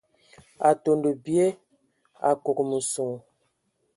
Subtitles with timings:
[0.69, 1.45] Atondo bye
[2.29, 3.11] Akogo meson.